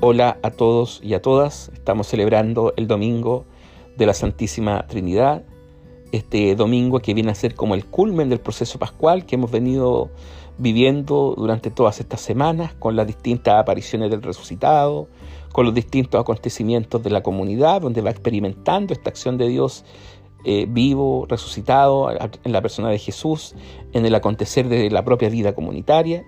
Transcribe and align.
Hola 0.00 0.38
a 0.44 0.52
todos 0.52 1.00
y 1.02 1.14
a 1.14 1.22
todas. 1.22 1.72
Estamos 1.74 2.06
celebrando 2.06 2.72
el 2.76 2.86
domingo 2.86 3.46
de 3.96 4.06
la 4.06 4.14
Santísima 4.14 4.86
Trinidad. 4.86 5.42
Este 6.12 6.54
domingo 6.54 7.00
que 7.00 7.14
viene 7.14 7.32
a 7.32 7.34
ser 7.34 7.56
como 7.56 7.74
el 7.74 7.84
culmen 7.84 8.28
del 8.28 8.38
proceso 8.38 8.78
pascual 8.78 9.26
que 9.26 9.34
hemos 9.34 9.50
venido 9.50 10.08
viviendo 10.56 11.34
durante 11.36 11.72
todas 11.72 11.98
estas 11.98 12.20
semanas 12.20 12.74
con 12.74 12.94
las 12.94 13.08
distintas 13.08 13.56
apariciones 13.60 14.08
del 14.08 14.22
resucitado, 14.22 15.08
con 15.50 15.64
los 15.64 15.74
distintos 15.74 16.20
acontecimientos 16.20 17.02
de 17.02 17.10
la 17.10 17.24
comunidad, 17.24 17.80
donde 17.80 18.00
va 18.00 18.10
experimentando 18.10 18.92
esta 18.92 19.10
acción 19.10 19.36
de 19.36 19.48
Dios 19.48 19.84
eh, 20.44 20.66
vivo, 20.68 21.26
resucitado 21.28 22.08
en 22.12 22.52
la 22.52 22.62
persona 22.62 22.88
de 22.90 23.00
Jesús, 23.00 23.56
en 23.92 24.06
el 24.06 24.14
acontecer 24.14 24.68
de 24.68 24.92
la 24.92 25.04
propia 25.04 25.28
vida 25.28 25.56
comunitaria. 25.56 26.24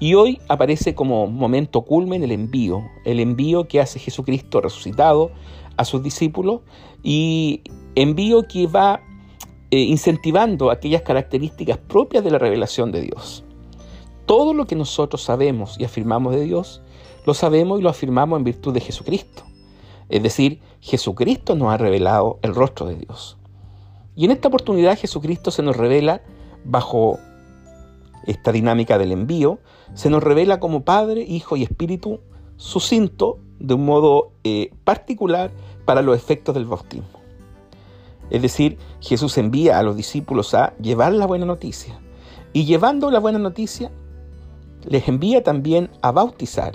Y 0.00 0.14
hoy 0.14 0.40
aparece 0.48 0.94
como 0.94 1.26
momento 1.26 1.82
culmen 1.82 2.22
el 2.22 2.32
envío, 2.32 2.82
el 3.04 3.20
envío 3.20 3.68
que 3.68 3.80
hace 3.80 3.98
Jesucristo 3.98 4.60
resucitado 4.60 5.30
a 5.76 5.84
sus 5.84 6.02
discípulos 6.02 6.60
y 7.02 7.62
envío 7.94 8.46
que 8.48 8.66
va 8.66 9.00
eh, 9.70 9.78
incentivando 9.80 10.70
aquellas 10.70 11.02
características 11.02 11.78
propias 11.78 12.24
de 12.24 12.30
la 12.30 12.38
revelación 12.38 12.92
de 12.92 13.02
Dios. 13.02 13.44
Todo 14.26 14.54
lo 14.54 14.66
que 14.66 14.76
nosotros 14.76 15.22
sabemos 15.22 15.76
y 15.78 15.84
afirmamos 15.84 16.34
de 16.34 16.44
Dios, 16.44 16.82
lo 17.26 17.34
sabemos 17.34 17.78
y 17.78 17.82
lo 17.82 17.90
afirmamos 17.90 18.38
en 18.38 18.44
virtud 18.44 18.72
de 18.72 18.80
Jesucristo. 18.80 19.44
Es 20.08 20.22
decir, 20.22 20.60
Jesucristo 20.80 21.54
nos 21.54 21.72
ha 21.72 21.76
revelado 21.76 22.38
el 22.42 22.54
rostro 22.54 22.86
de 22.86 22.96
Dios. 22.96 23.38
Y 24.16 24.24
en 24.24 24.30
esta 24.30 24.48
oportunidad 24.48 24.98
Jesucristo 24.98 25.50
se 25.50 25.62
nos 25.62 25.76
revela 25.76 26.22
bajo 26.64 27.18
esta 28.26 28.52
dinámica 28.52 28.98
del 28.98 29.12
envío, 29.12 29.58
se 29.94 30.10
nos 30.10 30.22
revela 30.22 30.60
como 30.60 30.84
Padre, 30.84 31.22
Hijo 31.22 31.56
y 31.56 31.62
Espíritu 31.62 32.20
sucinto 32.56 33.38
de 33.58 33.74
un 33.74 33.84
modo 33.84 34.32
eh, 34.44 34.70
particular 34.84 35.50
para 35.84 36.02
los 36.02 36.16
efectos 36.16 36.54
del 36.54 36.66
bautismo. 36.66 37.24
Es 38.30 38.42
decir, 38.42 38.78
Jesús 39.00 39.36
envía 39.38 39.78
a 39.78 39.82
los 39.82 39.96
discípulos 39.96 40.54
a 40.54 40.74
llevar 40.78 41.12
la 41.12 41.26
buena 41.26 41.46
noticia. 41.46 42.00
Y 42.52 42.64
llevando 42.64 43.10
la 43.10 43.18
buena 43.18 43.38
noticia, 43.38 43.90
les 44.86 45.08
envía 45.08 45.42
también 45.42 45.90
a 46.02 46.12
bautizar. 46.12 46.72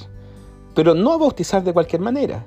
Pero 0.76 0.94
no 0.94 1.14
a 1.14 1.18
bautizar 1.18 1.64
de 1.64 1.74
cualquier 1.74 2.02
manera. 2.02 2.46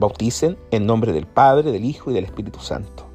Bauticen 0.00 0.56
en 0.70 0.86
nombre 0.86 1.12
del 1.12 1.26
Padre, 1.26 1.70
del 1.70 1.84
Hijo 1.84 2.10
y 2.10 2.14
del 2.14 2.24
Espíritu 2.24 2.60
Santo. 2.60 3.06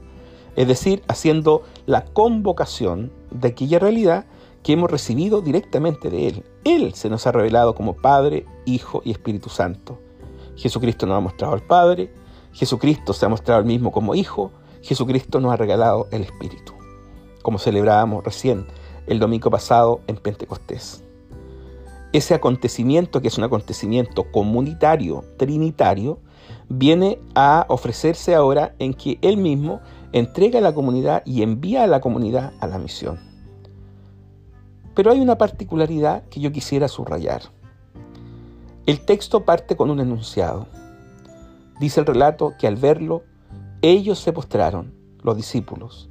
Es 0.55 0.67
decir, 0.67 1.03
haciendo 1.07 1.63
la 1.85 2.05
convocación 2.05 3.11
de 3.31 3.49
aquella 3.49 3.79
realidad 3.79 4.25
que 4.67 4.73
hemos 4.73 4.91
recibido 4.91 5.39
directamente 5.39 6.09
de 6.09 6.27
Él. 6.27 6.43
Él 6.65 6.93
se 6.93 7.09
nos 7.09 7.25
ha 7.25 7.31
revelado 7.31 7.73
como 7.73 7.95
Padre, 7.95 8.45
Hijo 8.65 9.01
y 9.05 9.11
Espíritu 9.11 9.47
Santo. 9.47 9.97
Jesucristo 10.57 11.05
nos 11.05 11.15
ha 11.15 11.21
mostrado 11.21 11.53
al 11.53 11.61
Padre, 11.61 12.11
Jesucristo 12.51 13.13
se 13.13 13.25
ha 13.25 13.29
mostrado 13.29 13.61
al 13.61 13.65
mismo 13.65 13.93
como 13.93 14.13
Hijo, 14.13 14.51
Jesucristo 14.81 15.39
nos 15.39 15.53
ha 15.53 15.55
regalado 15.55 16.07
el 16.11 16.23
Espíritu, 16.23 16.73
como 17.43 17.59
celebrábamos 17.59 18.25
recién 18.25 18.67
el 19.05 19.19
domingo 19.19 19.49
pasado 19.49 20.01
en 20.05 20.17
Pentecostés. 20.17 21.01
Ese 22.11 22.33
acontecimiento, 22.33 23.21
que 23.21 23.29
es 23.29 23.37
un 23.37 23.45
acontecimiento 23.45 24.29
comunitario, 24.33 25.23
trinitario, 25.37 26.19
viene 26.67 27.21
a 27.35 27.65
ofrecerse 27.69 28.35
ahora 28.35 28.75
en 28.79 28.93
que 28.93 29.17
Él 29.21 29.37
mismo 29.37 29.79
entrega 30.11 30.59
a 30.59 30.61
la 30.61 30.73
comunidad 30.73 31.23
y 31.25 31.41
envía 31.41 31.85
a 31.85 31.87
la 31.87 32.01
comunidad 32.01 32.51
a 32.59 32.67
la 32.67 32.79
misión. 32.79 33.26
Pero 34.97 35.11
hay 35.11 35.19
una 35.19 35.37
particularidad 35.37 36.23
que 36.23 36.39
yo 36.39 36.51
quisiera 36.51 36.87
subrayar. 36.87 37.43
El 38.87 39.01
texto 39.01 39.45
parte 39.45 39.77
con 39.77 39.91
un 39.91 39.99
enunciado. 39.99 40.65
Dice 41.79 41.99
el 41.99 42.07
relato 42.07 42.55
que 42.57 42.65
al 42.65 42.77
verlo, 42.77 43.21
ellos 43.83 44.17
se 44.17 44.33
postraron, 44.33 44.95
los 45.21 45.37
discípulos, 45.37 46.09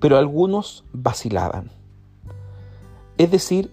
pero 0.00 0.16
algunos 0.16 0.86
vacilaban. 0.94 1.70
Es 3.18 3.30
decir, 3.30 3.70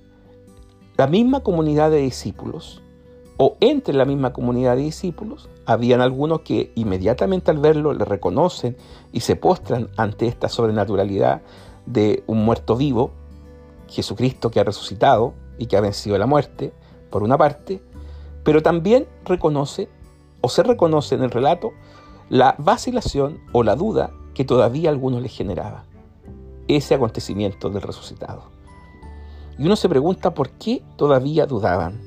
la 0.97 1.07
misma 1.07 1.39
comunidad 1.39 1.89
de 1.89 1.99
discípulos, 1.99 2.81
o 3.37 3.55
entre 3.61 3.93
la 3.93 4.03
misma 4.03 4.33
comunidad 4.33 4.75
de 4.75 4.81
discípulos, 4.81 5.47
habían 5.65 6.01
algunos 6.01 6.41
que 6.41 6.73
inmediatamente 6.75 7.49
al 7.49 7.59
verlo 7.59 7.93
le 7.93 8.03
reconocen 8.03 8.75
y 9.13 9.21
se 9.21 9.37
postran 9.37 9.87
ante 9.95 10.27
esta 10.27 10.49
sobrenaturalidad 10.49 11.43
de 11.85 12.25
un 12.27 12.43
muerto 12.43 12.75
vivo, 12.75 13.22
Jesucristo 13.87 14.51
que 14.51 14.59
ha 14.59 14.63
resucitado 14.63 15.33
y 15.57 15.67
que 15.67 15.77
ha 15.77 15.81
vencido 15.81 16.17
la 16.17 16.25
muerte, 16.25 16.73
por 17.09 17.23
una 17.23 17.37
parte, 17.37 17.81
pero 18.43 18.63
también 18.63 19.07
reconoce 19.23 19.87
o 20.41 20.49
se 20.49 20.63
reconoce 20.63 21.15
en 21.15 21.23
el 21.23 21.31
relato 21.31 21.71
la 22.29 22.55
vacilación 22.57 23.39
o 23.51 23.63
la 23.63 23.75
duda 23.75 24.11
que 24.33 24.45
todavía 24.45 24.89
algunos 24.89 25.21
les 25.21 25.31
generaba 25.31 25.85
ese 26.67 26.95
acontecimiento 26.95 27.69
del 27.69 27.81
resucitado. 27.81 28.43
Y 29.57 29.65
uno 29.65 29.75
se 29.75 29.89
pregunta 29.89 30.33
por 30.33 30.49
qué 30.51 30.83
todavía 30.97 31.45
dudaban. 31.45 32.01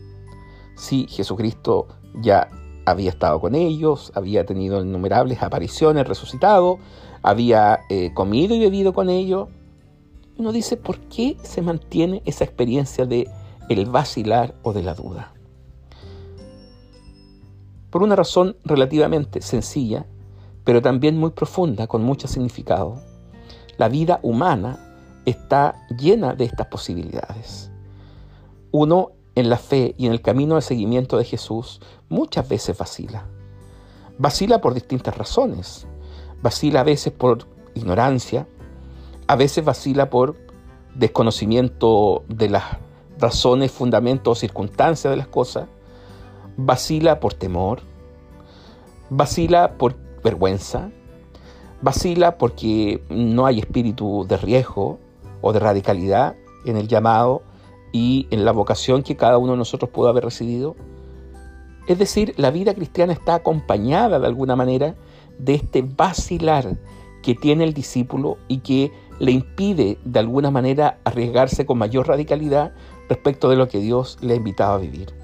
Si 0.77 1.07
Jesucristo 1.09 1.87
ya 2.21 2.49
había 2.85 3.11
estado 3.11 3.41
con 3.41 3.55
ellos, 3.55 4.13
había 4.15 4.45
tenido 4.45 4.81
innumerables 4.83 5.43
apariciones, 5.43 6.07
resucitado, 6.07 6.79
había 7.23 7.81
eh, 7.89 8.13
comido 8.15 8.55
y 8.55 8.61
bebido 8.61 8.93
con 8.93 9.09
ellos, 9.09 9.49
uno 10.39 10.53
dice, 10.53 10.77
¿por 10.77 10.99
qué 11.01 11.37
se 11.43 11.63
mantiene 11.63 12.23
esa 12.25 12.45
experiencia 12.45 13.07
de 13.07 13.29
el 13.69 13.87
vacilar 13.87 14.55
o 14.63 14.73
de 14.73 14.83
la 14.83 14.95
duda? 14.95 15.33
Por 17.91 18.03
una 18.03 18.17
razón 18.17 18.57
relativamente 18.65 19.41
sencilla, 19.41 20.07
pero 20.65 20.83
también 20.83 21.17
muy 21.17 21.31
profunda, 21.31 21.87
con 21.87 22.03
mucho 22.03 22.29
significado. 22.29 23.01
La 23.79 23.89
vida 23.89 24.21
humana 24.23 24.79
está 25.25 25.87
llena 25.97 26.35
de 26.35 26.45
estas 26.45 26.67
posibilidades. 26.67 27.71
Uno 28.73 29.13
en 29.35 29.49
la 29.49 29.59
fe 29.59 29.95
y 29.97 30.07
en 30.07 30.13
el 30.13 30.23
camino 30.23 30.57
de 30.57 30.63
seguimiento 30.63 31.19
de 31.19 31.25
Jesús 31.25 31.81
muchas 32.09 32.49
veces 32.49 32.77
vacila. 32.77 33.27
Vacila 34.19 34.61
por 34.61 34.75
distintas 34.75 35.17
razones. 35.17 35.87
Vacila 36.43 36.81
a 36.81 36.85
veces 36.85 37.13
por 37.13 37.47
ignorancia, 37.75 38.49
a 39.27 39.37
veces 39.37 39.65
vacila 39.65 40.11
por 40.11 40.37
desconocimiento 40.95 42.25
de 42.29 42.49
las 42.49 42.65
razones, 43.19 43.73
fundamentos 43.73 44.39
o 44.39 44.41
circunstancias 44.41 45.11
de 45.11 45.17
las 45.17 45.29
cosas, 45.29 45.67
vacila 46.57 47.21
por 47.21 47.35
temor, 47.35 47.81
vacila 49.11 49.75
por 49.79 49.97
vergüenza, 50.23 50.91
vacila 51.83 52.39
porque 52.39 53.03
no 53.11 53.47
hay 53.47 53.59
espíritu 53.59 54.27
de 54.29 54.37
riesgo 54.37 54.99
o 55.41 55.53
de 55.53 55.61
radicalidad 55.61 56.37
en 56.65 56.77
el 56.77 56.89
llamado 56.89 57.43
y 57.93 58.27
en 58.31 58.45
la 58.45 58.53
vocación 58.53 59.03
que 59.03 59.17
cada 59.17 59.39
uno 59.39 59.53
de 59.53 59.59
nosotros 59.59 59.91
pudo 59.91 60.09
haber 60.09 60.25
recibido. 60.25 60.77
Es 61.87 61.99
decir, 61.99 62.35
la 62.37 62.51
vida 62.51 62.75
cristiana 62.75 63.13
está 63.13 63.37
acompañada 63.37 64.19
de 64.19 64.27
alguna 64.27 64.57
manera 64.57 64.97
de 65.39 65.55
este 65.55 65.83
vacilar 65.83 66.77
que 67.23 67.35
tiene 67.35 67.65
el 67.65 67.75
discípulo 67.75 68.39
y 68.49 68.59
que 68.59 68.93
le 69.19 69.33
impide 69.33 69.99
de 70.05 70.19
alguna 70.19 70.51
manera 70.51 70.99
arriesgarse 71.05 71.67
con 71.67 71.79
mayor 71.79 72.09
radicalidad 72.09 72.73
respecto 73.09 73.49
de 73.49 73.57
lo 73.57 73.69
que 73.69 73.79
Dios 73.79 74.19
le 74.21 74.35
ha 74.35 74.37
invitado 74.37 74.75
a 74.75 74.79
vivir. 74.79 75.15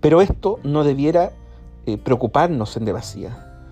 Pero 0.00 0.22
esto 0.22 0.58
no 0.62 0.84
debiera 0.84 1.32
eh, 1.86 1.98
preocuparnos 1.98 2.76
en 2.76 2.84
demasía, 2.84 3.64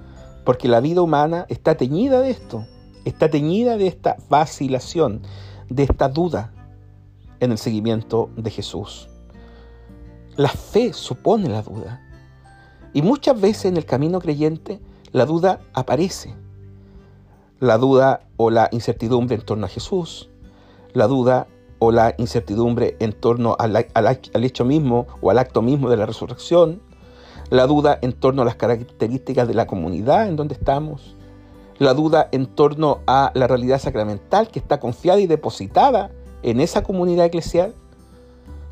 porque 0.45 0.69
la 0.69 0.81
vida 0.81 1.03
humana 1.03 1.47
está 1.49 1.77
teñida 1.77 2.21
de 2.21 2.31
esto, 2.31 2.67
está 3.05 3.31
teñida 3.31 3.77
de 3.77 3.87
esta 3.87 4.17
vacilación, 4.29 5.23
de 5.69 5.85
esta 5.85 6.09
duda 6.09 6.53
en 7.41 7.53
el 7.53 7.59
seguimiento 7.59 8.31
de 8.37 8.51
Jesús. 8.51 9.09
La 10.37 10.49
fe 10.49 10.93
supone 10.93 11.49
la 11.49 11.63
duda. 11.63 12.03
Y 12.93 13.03
muchas 13.03 13.41
veces 13.41 13.67
en 13.67 13.77
el 13.77 13.85
camino 13.85 14.21
creyente 14.21 14.81
la 15.13 15.27
duda 15.27 15.61
aparece 15.75 16.35
la 17.61 17.77
duda 17.79 18.21
o 18.37 18.51
la 18.51 18.69
incertidumbre 18.73 19.35
en 19.35 19.43
torno 19.43 19.67
a 19.67 19.69
Jesús, 19.69 20.31
la 20.93 21.07
duda 21.07 21.49
o 21.79 21.93
la 21.93 22.15
incertidumbre 22.19 22.97
en 23.01 23.13
torno 23.13 23.57
al, 23.59 23.77
hecho 24.45 24.65
mismo 24.65 25.07
o 25.21 25.31
al 25.31 25.39
acto 25.39 25.63
mismo 25.63 25.91
de 25.91 25.97
la 25.97 26.07
resurrección, 26.07 26.81
la 27.51 27.67
duda 27.67 27.99
en 28.03 28.13
torno 28.13 28.43
a 28.43 28.45
las 28.45 28.57
características 28.57 29.49
de 29.49 29.55
la 29.55 29.67
comunidad 29.67 30.29
en 30.29 30.37
donde 30.37 30.55
estamos, 30.55 31.17
la 31.79 31.95
duda 31.95 32.29
en 32.33 32.47
torno 32.47 33.01
a 33.07 33.31
la 33.35 33.47
realidad 33.47 33.81
sacramental 33.81 34.49
que 34.49 34.59
está 34.59 34.81
confiada 34.81 35.21
y 35.21 35.27
depositada 35.27 36.11
en 36.43 36.61
esa 36.61 36.83
comunidad 36.83 37.27
eclesial, 37.27 37.75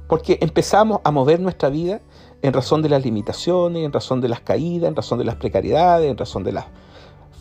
porque 0.08 0.38
empezamos 0.40 1.00
a 1.04 1.10
mover 1.10 1.40
nuestra 1.40 1.68
vida 1.68 2.00
en 2.42 2.52
razón 2.52 2.82
de 2.82 2.88
las 2.88 3.04
limitaciones, 3.04 3.84
en 3.84 3.92
razón 3.92 4.20
de 4.20 4.28
las 4.28 4.40
caídas, 4.40 4.88
en 4.88 4.96
razón 4.96 5.18
de 5.18 5.24
las 5.24 5.36
precariedades, 5.36 6.08
en 6.08 6.16
razón 6.16 6.44
de 6.44 6.52
las 6.52 6.66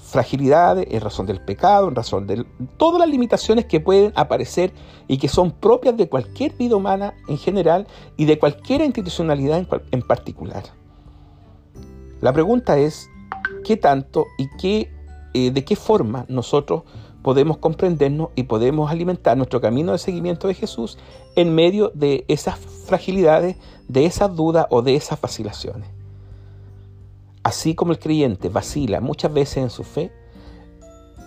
fragilidades, 0.06 0.88
en 0.92 1.02
razón 1.02 1.25
del 1.25 1.42
pecado, 1.42 1.90
en 1.90 1.96
razón 1.96 2.28
de 2.28 2.46
todas 2.78 3.00
las 3.00 3.10
limitaciones 3.10 3.66
que 3.66 3.80
pueden 3.80 4.13
aparecer 4.16 4.72
y 5.07 5.18
que 5.18 5.28
son 5.28 5.52
propias 5.52 5.98
de 5.98 6.07
cualquier 6.07 6.54
vida 6.54 6.75
humana 6.75 7.16
en 7.28 7.38
general 7.38 7.88
y 8.16 8.25
de 8.25 8.38
cualquier 8.38 8.81
institucionalidad 8.81 9.66
en, 9.92 10.02
particular. 10.02 10.63
La 12.22 12.31
pregunta 12.31 12.78
es, 12.78 13.10
¿qué 13.63 13.78
tanto 13.78 14.25
y 14.38 14.48
qué, 14.60 14.92
eh, 15.34 15.52
de 15.52 15.66
qué 15.66 15.75
forma 15.75 16.25
nosotros 16.30 16.84
podemos 17.24 17.57
comprendernos 17.57 18.30
y 18.36 18.44
podemos 18.44 18.92
alimentar 18.92 19.36
nuestro 19.36 19.60
camino 19.60 19.92
de 19.92 19.98
seguimiento 19.98 20.48
de 20.48 20.54
Jesús 20.54 21.00
en 21.36 21.56
medio 21.56 21.92
de 21.96 22.25
esas 22.28 22.60
fragilidades, 22.60 23.57
de 23.88 24.06
esas 24.06 24.36
dudas 24.36 24.68
o 24.69 24.84
de 24.84 24.96
esas 24.96 25.19
vacilaciones? 25.19 25.90
Así 27.45 27.75
como 27.75 27.92
el 27.92 28.00
creyente 28.00 28.50
vacila 28.50 29.01
muchas 29.01 29.31
veces 29.31 29.57
en 29.57 29.69
su 29.69 29.83
fe, 29.83 30.12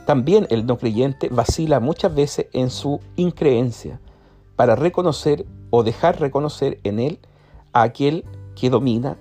también 0.05 0.49
el 0.51 0.67
no 0.67 0.77
creyente 0.77 1.29
vacila 1.29 1.79
muchas 1.79 2.13
veces 2.13 2.47
en 2.53 2.71
su 2.71 2.99
increencia 3.15 4.01
para 4.57 4.75
reconocer 4.75 5.47
o 5.71 5.85
dejar 5.85 6.19
reconocer 6.19 6.81
en 6.83 6.99
él 6.99 7.21
a 7.73 7.83
aquel 7.83 8.25
que 8.57 8.69
domina, 8.69 9.17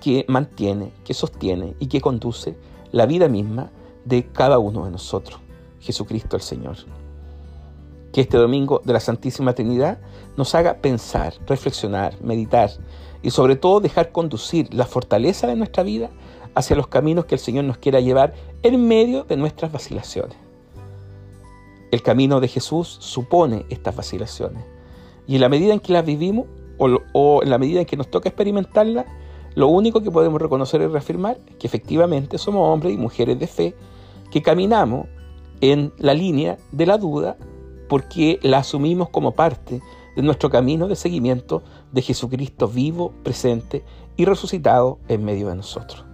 que 0.00 0.24
mantiene, 0.26 0.90
que 1.04 1.14
sostiene 1.14 1.76
y 1.78 1.86
que 1.86 2.00
conduce 2.00 2.56
la 2.90 3.06
vida 3.06 3.28
misma 3.28 3.70
de 4.04 4.26
cada 4.26 4.58
uno 4.58 4.86
de 4.86 4.90
nosotros, 4.90 5.38
Jesucristo 5.78 6.34
el 6.34 6.42
Señor. 6.42 6.78
Que 8.12 8.22
este 8.22 8.38
domingo 8.38 8.82
de 8.84 8.92
la 8.92 8.98
Santísima 8.98 9.52
Trinidad 9.52 10.00
nos 10.36 10.56
haga 10.56 10.78
pensar, 10.78 11.32
reflexionar, 11.46 12.20
meditar 12.20 12.70
y 13.22 13.30
sobre 13.30 13.54
todo 13.54 13.78
dejar 13.78 14.10
conducir 14.10 14.74
la 14.74 14.86
fortaleza 14.86 15.46
de 15.46 15.54
nuestra 15.54 15.84
vida 15.84 16.10
hacia 16.54 16.76
los 16.76 16.88
caminos 16.88 17.24
que 17.24 17.34
el 17.34 17.40
Señor 17.40 17.64
nos 17.64 17.78
quiera 17.78 18.00
llevar 18.00 18.34
en 18.62 18.86
medio 18.86 19.24
de 19.24 19.36
nuestras 19.36 19.72
vacilaciones. 19.72 20.36
El 21.90 22.02
camino 22.02 22.40
de 22.40 22.48
Jesús 22.48 22.98
supone 23.00 23.66
estas 23.68 23.96
vacilaciones. 23.96 24.64
Y 25.26 25.36
en 25.36 25.40
la 25.40 25.48
medida 25.48 25.72
en 25.72 25.80
que 25.80 25.92
las 25.92 26.04
vivimos, 26.04 26.46
o, 26.78 27.42
en 27.42 27.50
la 27.50 27.58
medida 27.58 27.80
en 27.80 27.86
que 27.86 27.96
nos 27.96 28.10
toca 28.10 28.28
experimentarlas, 28.28 29.06
lo 29.54 29.68
único 29.68 30.00
que 30.00 30.10
podemos 30.10 30.40
reconocer 30.40 30.80
y 30.80 30.86
reafirmar 30.86 31.38
es 31.48 31.56
que 31.56 31.66
efectivamente 31.66 32.38
somos 32.38 32.68
hombres 32.68 32.94
y 32.94 32.96
mujeres 32.96 33.38
de 33.38 33.46
fe 33.46 33.74
que 34.30 34.42
caminamos 34.42 35.06
en 35.60 35.92
la 35.98 36.14
línea 36.14 36.56
de 36.70 36.86
la 36.86 36.96
duda 36.96 37.36
porque 37.88 38.38
la 38.42 38.58
asumimos 38.58 39.08
como 39.10 39.32
parte 39.32 39.82
de 40.14 40.22
nuestro 40.22 40.48
camino 40.48 40.86
de 40.86 40.94
seguimiento 40.94 41.62
de 41.90 42.02
Jesucristo 42.02 42.68
vivo, 42.68 43.12
presente 43.24 43.84
y 44.16 44.24
resucitado 44.24 44.98
en 45.08 45.24
medio 45.24 45.48
de 45.48 45.56
nosotros. 45.56 46.09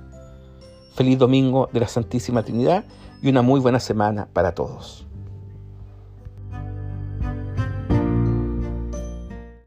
Feliz 0.97 1.19
domingo 1.19 1.69
de 1.75 1.81
la 1.81 1.89
Santísima 1.89 2.43
Trinidad 2.43 2.87
y 3.21 3.29
una 3.29 3.43
muy 3.43 3.61
buena 3.61 3.81
semana 3.81 4.29
para 4.33 4.55
todos. 4.55 5.07